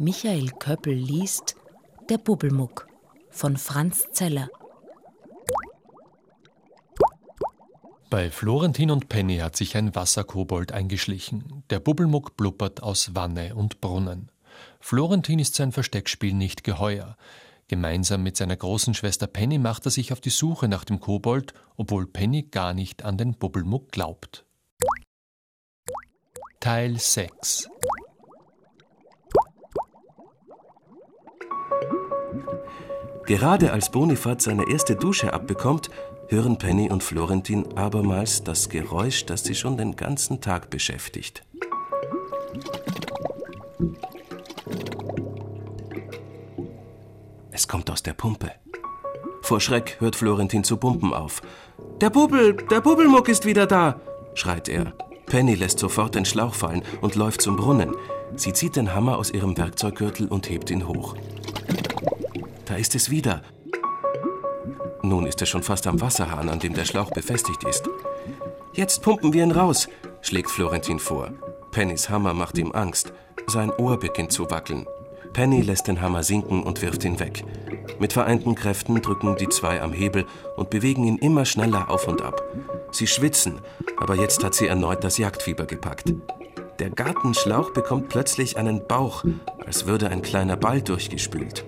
Michael 0.00 0.50
Köppel 0.60 0.94
liest 0.94 1.56
Der 2.08 2.18
Bubbelmuck 2.18 2.86
von 3.30 3.56
Franz 3.56 4.06
Zeller. 4.12 4.48
Bei 8.08 8.30
Florentin 8.30 8.92
und 8.92 9.08
Penny 9.08 9.38
hat 9.38 9.56
sich 9.56 9.76
ein 9.76 9.96
Wasserkobold 9.96 10.70
eingeschlichen. 10.70 11.64
Der 11.70 11.80
Bubbelmuck 11.80 12.36
blubbert 12.36 12.80
aus 12.80 13.16
Wanne 13.16 13.56
und 13.56 13.80
Brunnen. 13.80 14.30
Florentin 14.78 15.40
ist 15.40 15.56
sein 15.56 15.72
Versteckspiel 15.72 16.32
nicht 16.32 16.62
geheuer. 16.62 17.16
Gemeinsam 17.66 18.22
mit 18.22 18.36
seiner 18.36 18.56
großen 18.56 18.94
Schwester 18.94 19.26
Penny 19.26 19.58
macht 19.58 19.84
er 19.84 19.90
sich 19.90 20.12
auf 20.12 20.20
die 20.20 20.30
Suche 20.30 20.68
nach 20.68 20.84
dem 20.84 21.00
Kobold, 21.00 21.54
obwohl 21.76 22.06
Penny 22.06 22.44
gar 22.44 22.72
nicht 22.72 23.04
an 23.04 23.18
den 23.18 23.34
Bubbelmuck 23.34 23.90
glaubt. 23.90 24.44
Teil 26.60 26.98
6 26.98 27.68
Gerade 33.26 33.72
als 33.72 33.90
Bonifat 33.90 34.40
seine 34.40 34.70
erste 34.70 34.96
Dusche 34.96 35.32
abbekommt, 35.32 35.90
hören 36.28 36.58
Penny 36.58 36.90
und 36.90 37.02
Florentin 37.02 37.76
abermals 37.76 38.42
das 38.42 38.68
Geräusch, 38.68 39.26
das 39.26 39.44
sie 39.44 39.54
schon 39.54 39.76
den 39.76 39.96
ganzen 39.96 40.40
Tag 40.40 40.70
beschäftigt. 40.70 41.44
Es 47.50 47.66
kommt 47.66 47.90
aus 47.90 48.02
der 48.02 48.12
Pumpe. 48.12 48.52
Vor 49.42 49.60
Schreck 49.60 49.96
hört 49.98 50.14
Florentin 50.14 50.62
zu 50.62 50.76
pumpen 50.76 51.12
auf. 51.12 51.42
Der 52.00 52.10
Bubbel, 52.10 52.54
der 52.54 52.80
Bubbelmuck 52.80 53.28
ist 53.28 53.46
wieder 53.46 53.66
da, 53.66 54.00
schreit 54.34 54.68
er. 54.68 54.92
Penny 55.26 55.54
lässt 55.54 55.78
sofort 55.78 56.14
den 56.14 56.24
Schlauch 56.24 56.54
fallen 56.54 56.82
und 57.00 57.14
läuft 57.14 57.42
zum 57.42 57.56
Brunnen. 57.56 57.94
Sie 58.36 58.52
zieht 58.52 58.76
den 58.76 58.94
Hammer 58.94 59.18
aus 59.18 59.30
ihrem 59.30 59.56
Werkzeuggürtel 59.56 60.28
und 60.28 60.48
hebt 60.48 60.70
ihn 60.70 60.86
hoch. 60.86 61.16
Da 62.68 62.74
ist 62.74 62.94
es 62.94 63.08
wieder. 63.08 63.40
Nun 65.02 65.24
ist 65.24 65.40
es 65.40 65.48
schon 65.48 65.62
fast 65.62 65.86
am 65.86 66.02
Wasserhahn, 66.02 66.50
an 66.50 66.58
dem 66.58 66.74
der 66.74 66.84
Schlauch 66.84 67.10
befestigt 67.10 67.64
ist. 67.64 67.88
Jetzt 68.74 69.00
pumpen 69.00 69.32
wir 69.32 69.42
ihn 69.42 69.52
raus, 69.52 69.88
schlägt 70.20 70.50
Florentin 70.50 70.98
vor. 70.98 71.30
Pennys 71.70 72.10
Hammer 72.10 72.34
macht 72.34 72.58
ihm 72.58 72.72
Angst. 72.72 73.14
Sein 73.46 73.70
Ohr 73.70 73.98
beginnt 73.98 74.32
zu 74.32 74.50
wackeln. 74.50 74.86
Penny 75.32 75.62
lässt 75.62 75.88
den 75.88 76.02
Hammer 76.02 76.22
sinken 76.22 76.62
und 76.62 76.82
wirft 76.82 77.04
ihn 77.04 77.18
weg. 77.18 77.42
Mit 77.98 78.12
vereinten 78.12 78.54
Kräften 78.54 79.00
drücken 79.00 79.36
die 79.36 79.48
zwei 79.48 79.80
am 79.80 79.94
Hebel 79.94 80.26
und 80.56 80.68
bewegen 80.68 81.04
ihn 81.04 81.16
immer 81.16 81.46
schneller 81.46 81.88
auf 81.88 82.06
und 82.06 82.20
ab. 82.20 82.42
Sie 82.90 83.06
schwitzen, 83.06 83.62
aber 83.96 84.16
jetzt 84.16 84.44
hat 84.44 84.54
sie 84.54 84.66
erneut 84.66 85.04
das 85.04 85.16
Jagdfieber 85.16 85.64
gepackt. 85.64 86.12
Der 86.80 86.90
Gartenschlauch 86.90 87.72
bekommt 87.72 88.10
plötzlich 88.10 88.58
einen 88.58 88.86
Bauch, 88.86 89.24
als 89.64 89.86
würde 89.86 90.10
ein 90.10 90.20
kleiner 90.20 90.58
Ball 90.58 90.82
durchgespült. 90.82 91.64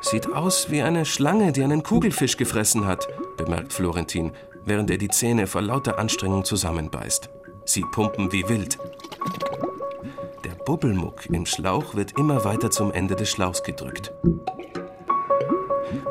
Sieht 0.00 0.32
aus 0.32 0.70
wie 0.70 0.82
eine 0.82 1.04
Schlange, 1.04 1.52
die 1.52 1.62
einen 1.62 1.82
Kugelfisch 1.82 2.36
gefressen 2.36 2.86
hat, 2.86 3.06
bemerkt 3.36 3.72
Florentin, 3.72 4.32
während 4.64 4.90
er 4.90 4.98
die 4.98 5.08
Zähne 5.08 5.46
vor 5.46 5.62
lauter 5.62 5.98
Anstrengung 5.98 6.44
zusammenbeißt. 6.44 7.28
Sie 7.64 7.82
pumpen 7.82 8.32
wie 8.32 8.48
wild. 8.48 8.78
Der 10.44 10.54
Bubbelmuck 10.64 11.26
im 11.26 11.46
Schlauch 11.46 11.94
wird 11.94 12.18
immer 12.18 12.44
weiter 12.44 12.70
zum 12.70 12.92
Ende 12.92 13.14
des 13.14 13.30
Schlauchs 13.30 13.62
gedrückt. 13.62 14.12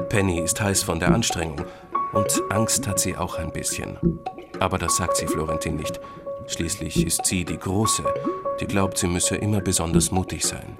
Penny 0.10 0.40
ist 0.40 0.62
heiß 0.62 0.84
von 0.84 1.00
der 1.00 1.14
Anstrengung 1.14 1.62
und 2.14 2.42
Angst 2.50 2.88
hat 2.88 3.00
sie 3.00 3.18
auch 3.18 3.38
ein 3.38 3.52
bisschen. 3.52 3.98
Aber 4.60 4.78
das 4.78 4.98
sagt 4.98 5.18
sie 5.18 5.28
Florentin 5.28 5.76
nicht. 5.76 6.00
Schließlich 6.48 7.06
ist 7.06 7.26
sie 7.26 7.46
die 7.46 7.58
Große, 7.58 8.04
die 8.60 8.66
glaubt, 8.68 8.98
sie 8.98 9.08
müsse 9.08 9.36
immer 9.36 9.62
besonders 9.62 10.12
mutig 10.12 10.46
sein. 10.46 10.78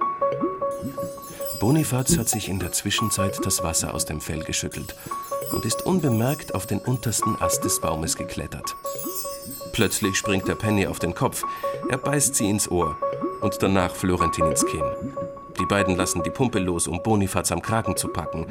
Bonifaz 1.60 2.16
hat 2.16 2.26
sich 2.26 2.48
in 2.48 2.58
der 2.58 2.72
Zwischenzeit 2.72 3.38
das 3.44 3.62
Wasser 3.62 3.92
aus 3.92 4.06
dem 4.06 4.22
Fell 4.22 4.42
geschüttelt 4.42 4.96
und 5.52 5.66
ist 5.66 5.84
unbemerkt 5.84 6.54
auf 6.54 6.66
den 6.66 6.78
untersten 6.78 7.36
Ast 7.38 7.64
des 7.64 7.82
Baumes 7.82 8.16
geklettert. 8.16 8.74
Plötzlich 9.72 10.16
springt 10.16 10.48
der 10.48 10.54
Penny 10.54 10.86
auf 10.86 10.98
den 10.98 11.14
Kopf, 11.14 11.44
er 11.90 11.98
beißt 11.98 12.34
sie 12.34 12.48
ins 12.48 12.70
Ohr 12.70 12.96
und 13.42 13.62
danach 13.62 13.94
Florentin 13.94 14.46
ins 14.46 14.64
Kinn. 14.64 14.82
Die 15.60 15.66
beiden 15.66 15.96
lassen 15.96 16.22
die 16.22 16.30
Pumpe 16.30 16.60
los, 16.60 16.88
um 16.88 17.02
Bonifaz 17.02 17.52
am 17.52 17.60
Kragen 17.60 17.94
zu 17.94 18.08
packen, 18.08 18.46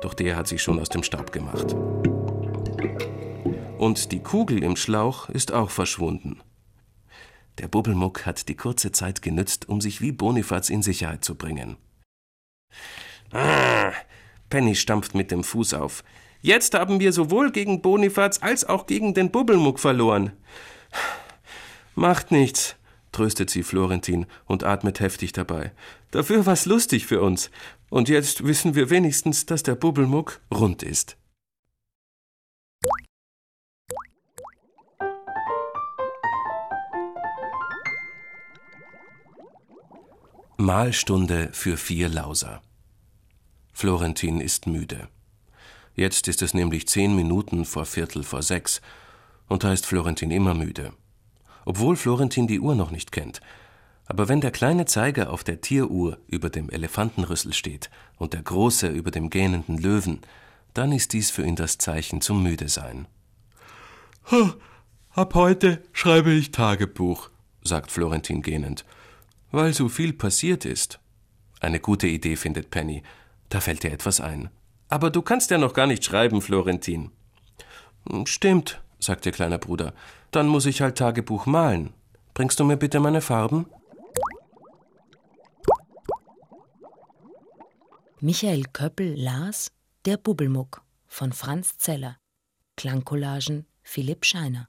doch 0.00 0.14
der 0.14 0.36
hat 0.36 0.46
sich 0.46 0.62
schon 0.62 0.78
aus 0.78 0.88
dem 0.88 1.02
Staub 1.02 1.32
gemacht. 1.32 1.74
Und 3.78 4.12
die 4.12 4.22
Kugel 4.22 4.62
im 4.62 4.76
Schlauch 4.76 5.28
ist 5.28 5.52
auch 5.52 5.70
verschwunden. 5.70 6.40
Der 7.58 7.66
Bubbelmuck 7.66 8.26
hat 8.26 8.48
die 8.48 8.56
kurze 8.56 8.92
Zeit 8.92 9.22
genützt, 9.22 9.68
um 9.68 9.80
sich 9.80 10.00
wie 10.00 10.12
Bonifaz 10.12 10.70
in 10.70 10.82
Sicherheit 10.82 11.24
zu 11.24 11.34
bringen. 11.34 11.78
Ah, 13.32 13.92
Penny 14.50 14.74
stampft 14.74 15.14
mit 15.14 15.30
dem 15.30 15.44
Fuß 15.44 15.74
auf. 15.74 16.04
Jetzt 16.40 16.74
haben 16.74 17.00
wir 17.00 17.12
sowohl 17.12 17.50
gegen 17.50 17.80
Bonifaz 17.80 18.42
als 18.42 18.64
auch 18.64 18.86
gegen 18.86 19.14
den 19.14 19.30
Bubbelmuck 19.30 19.80
verloren. 19.80 20.32
Macht 21.94 22.30
nichts, 22.30 22.76
tröstet 23.12 23.50
sie 23.50 23.62
Florentin 23.62 24.26
und 24.44 24.62
atmet 24.62 25.00
heftig 25.00 25.32
dabei. 25.32 25.72
Dafür 26.10 26.44
war's 26.46 26.66
lustig 26.66 27.06
für 27.06 27.22
uns. 27.22 27.50
Und 27.88 28.08
jetzt 28.08 28.44
wissen 28.44 28.74
wir 28.74 28.90
wenigstens, 28.90 29.46
dass 29.46 29.62
der 29.62 29.74
Bubbelmuck 29.74 30.40
rund 30.52 30.82
ist. 30.82 31.16
Mahlstunde 40.64 41.50
für 41.52 41.76
vier 41.76 42.08
Lauser. 42.08 42.62
Florentin 43.74 44.40
ist 44.40 44.66
müde. 44.66 45.08
Jetzt 45.94 46.26
ist 46.26 46.40
es 46.40 46.54
nämlich 46.54 46.88
zehn 46.88 47.14
Minuten 47.14 47.66
vor 47.66 47.84
Viertel 47.84 48.22
vor 48.22 48.42
sechs, 48.42 48.80
und 49.46 49.62
da 49.62 49.74
ist 49.74 49.84
Florentin 49.84 50.30
immer 50.30 50.54
müde. 50.54 50.94
Obwohl 51.66 51.96
Florentin 51.96 52.46
die 52.46 52.60
Uhr 52.60 52.74
noch 52.74 52.90
nicht 52.90 53.12
kennt. 53.12 53.42
Aber 54.06 54.28
wenn 54.28 54.40
der 54.40 54.52
kleine 54.52 54.86
Zeiger 54.86 55.30
auf 55.30 55.44
der 55.44 55.60
Tieruhr 55.60 56.16
über 56.28 56.48
dem 56.48 56.70
Elefantenrüssel 56.70 57.52
steht 57.52 57.90
und 58.16 58.32
der 58.32 58.42
große 58.42 58.88
über 58.88 59.10
dem 59.10 59.28
gähnenden 59.28 59.76
Löwen, 59.76 60.22
dann 60.72 60.92
ist 60.92 61.12
dies 61.12 61.30
für 61.30 61.44
ihn 61.44 61.56
das 61.56 61.76
Zeichen 61.76 62.22
zum 62.22 62.42
Müdesein. 62.42 63.06
Ab 65.10 65.34
heute 65.34 65.84
schreibe 65.92 66.32
ich 66.32 66.52
Tagebuch, 66.52 67.28
sagt 67.62 67.92
Florentin 67.92 68.40
gähnend, 68.40 68.86
weil 69.54 69.72
so 69.72 69.88
viel 69.88 70.12
passiert 70.12 70.64
ist. 70.64 71.00
Eine 71.60 71.80
gute 71.80 72.06
Idee 72.06 72.36
findet 72.36 72.70
Penny, 72.70 73.02
da 73.48 73.60
fällt 73.60 73.82
dir 73.82 73.92
etwas 73.92 74.20
ein. 74.20 74.50
Aber 74.88 75.10
du 75.10 75.22
kannst 75.22 75.50
ja 75.50 75.58
noch 75.58 75.74
gar 75.74 75.86
nicht 75.86 76.04
schreiben, 76.04 76.42
Florentin. 76.42 77.10
Hm, 78.08 78.26
stimmt, 78.26 78.82
sagt 78.98 79.26
ihr 79.26 79.32
kleiner 79.32 79.58
Bruder. 79.58 79.94
Dann 80.30 80.48
muss 80.48 80.66
ich 80.66 80.82
halt 80.82 80.98
Tagebuch 80.98 81.46
malen. 81.46 81.94
Bringst 82.34 82.58
du 82.58 82.64
mir 82.64 82.76
bitte 82.76 83.00
meine 83.00 83.20
Farben? 83.20 83.66
Michael 88.20 88.64
Köppel 88.72 89.14
las 89.14 89.70
Der 90.04 90.16
Bubbelmuck 90.16 90.82
von 91.06 91.32
Franz 91.32 91.78
Zeller. 91.78 92.16
Klangcollagen 92.76 93.66
Philipp 93.82 94.24
Scheiner. 94.24 94.68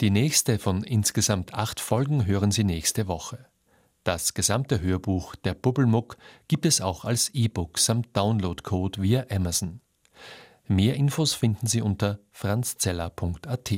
Die 0.00 0.10
nächste 0.10 0.58
von 0.58 0.82
insgesamt 0.82 1.54
acht 1.54 1.80
Folgen 1.80 2.26
hören 2.26 2.50
Sie 2.50 2.64
nächste 2.64 3.06
Woche. 3.06 3.46
Das 4.04 4.34
gesamte 4.34 4.82
Hörbuch 4.82 5.34
Der 5.34 5.54
Bubbelmuck 5.54 6.18
gibt 6.46 6.66
es 6.66 6.82
auch 6.82 7.06
als 7.06 7.30
E-Book 7.30 7.78
samt 7.78 8.14
Downloadcode 8.14 9.00
via 9.00 9.24
Amazon. 9.30 9.80
Mehr 10.66 10.94
Infos 10.96 11.32
finden 11.32 11.66
Sie 11.66 11.80
unter 11.80 12.20
franzzeller.at. 12.30 13.72